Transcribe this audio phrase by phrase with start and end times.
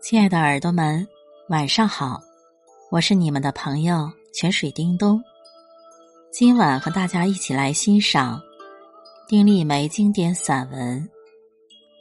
[0.00, 1.06] 亲爱的耳朵们，
[1.48, 2.22] 晚上好！
[2.88, 5.20] 我是你们的朋友泉水叮咚。
[6.30, 8.40] 今晚和大家一起来欣赏
[9.26, 11.02] 丁立梅经典散文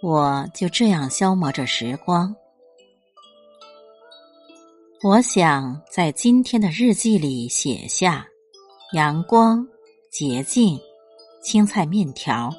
[0.08, 2.30] 《我就这样消磨着时光》。
[5.02, 8.28] 我想在今天的日记里写下：
[8.94, 9.68] 阳光、
[10.12, 10.80] 洁净、
[11.42, 12.54] 青菜面条。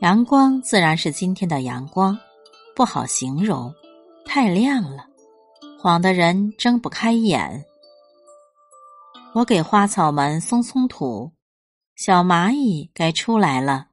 [0.00, 2.18] 阳光自然是今天的阳光，
[2.74, 3.72] 不好形容。
[4.32, 5.08] 太亮了，
[5.76, 7.64] 晃得人睁不开眼。
[9.34, 11.32] 我给花草们松松土，
[11.96, 13.88] 小蚂蚁该出来了，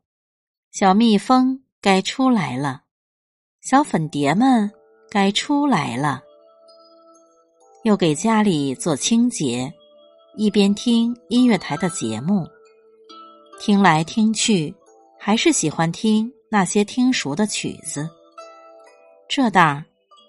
[0.72, 2.84] 小蜜蜂该出来了，
[3.62, 4.72] 小粉蝶们
[5.10, 6.22] 该出来了。
[7.84, 9.74] 又给家里做清洁，
[10.36, 12.48] 一边听音乐台的节目，
[13.60, 14.72] 听来听去，
[15.18, 18.08] 还是喜欢听那些听熟的曲子。
[19.28, 19.84] 这当儿。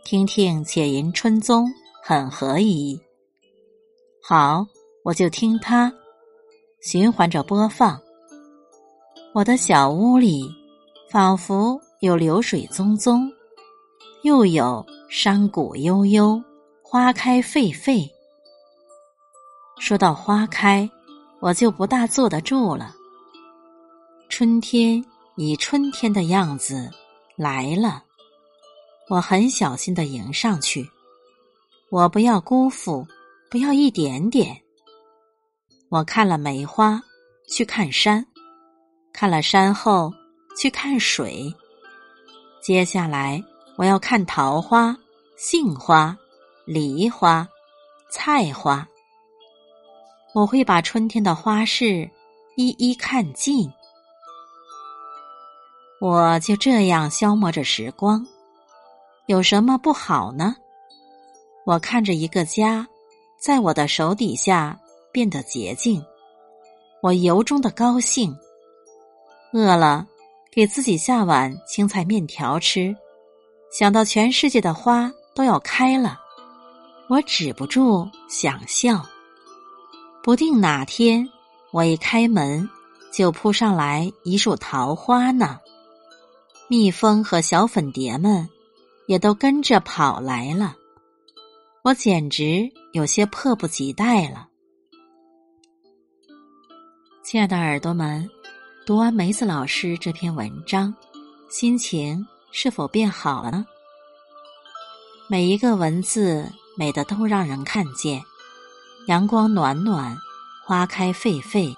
[0.05, 1.67] 听听《且吟春踪》
[2.03, 2.99] 很合宜。
[4.23, 4.67] 好，
[5.05, 5.93] 我就听它，
[6.81, 8.01] 循环着播放。
[9.35, 10.49] 我的小屋里，
[11.11, 13.31] 仿佛有流水淙淙，
[14.23, 16.43] 又有山谷悠悠，
[16.83, 18.09] 花开沸沸。
[19.79, 20.89] 说到花开，
[21.41, 22.95] 我就不大坐得住了。
[24.31, 25.05] 春天
[25.37, 26.91] 以春天的样子
[27.37, 28.05] 来了。
[29.09, 30.87] 我很小心的迎上去，
[31.91, 33.07] 我不要辜负，
[33.51, 34.61] 不要一点点。
[35.89, 37.03] 我看了梅花，
[37.49, 38.27] 去看山，
[39.11, 40.13] 看了山后
[40.59, 41.51] 去看水。
[42.61, 43.43] 接下来
[43.77, 44.95] 我要看桃花、
[45.39, 46.15] 杏花、
[46.67, 47.49] 梨花、
[48.11, 48.87] 菜花。
[50.35, 52.11] 我会把春天的花事
[52.57, 53.73] 一一看尽。
[55.99, 58.25] 我就这样消磨着时光。
[59.29, 60.57] 有什么不好呢？
[61.67, 62.89] 我看着一个家，
[63.39, 64.81] 在我的手底下
[65.13, 66.03] 变得洁净，
[67.03, 68.35] 我由衷的高兴。
[69.53, 70.07] 饿了，
[70.51, 72.97] 给自己下碗青菜面条吃。
[73.71, 76.19] 想到全世界的花都要开了，
[77.11, 79.05] 我止不住想笑。
[80.23, 81.29] 不定哪天，
[81.71, 82.67] 我一开门，
[83.13, 85.61] 就扑上来一束桃花呢。
[86.67, 88.49] 蜜蜂和小粉蝶们。
[89.09, 90.77] 也都跟着跑来了，
[91.83, 94.47] 我简直有些迫不及待了。
[97.25, 98.29] 亲爱的耳朵们，
[98.85, 100.95] 读完梅子老师这篇文章，
[101.49, 103.65] 心情是否变好了呢？
[105.27, 106.47] 每一个文字
[106.77, 108.23] 美的都让人看见，
[109.07, 110.15] 阳光暖暖，
[110.67, 111.75] 花开沸沸，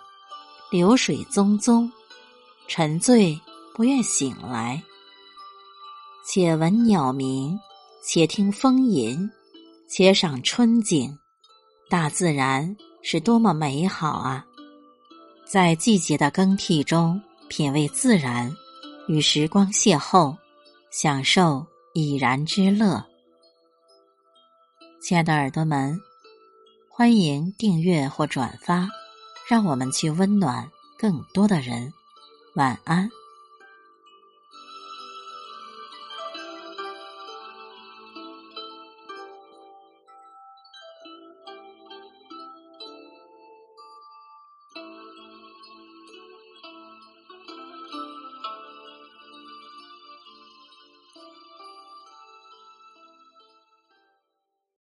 [0.69, 1.89] 流水淙淙，
[2.67, 3.41] 沉醉
[3.73, 4.83] 不愿醒来。
[6.33, 7.59] 且闻鸟鸣，
[8.05, 9.29] 且听风吟，
[9.89, 11.19] 且赏春景，
[11.89, 14.47] 大自然是多么美好啊！
[15.45, 18.49] 在季节的更替中，品味自然，
[19.09, 20.37] 与时光邂逅，
[20.93, 23.05] 享受已然之乐。
[25.03, 26.01] 亲爱的耳朵们，
[26.89, 28.89] 欢迎订阅或转发，
[29.49, 31.93] 让我们去温暖更多的人。
[32.55, 33.11] 晚安。